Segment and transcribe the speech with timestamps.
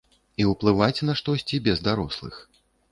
[0.43, 2.45] І ўплываць на штосьці без дарослых.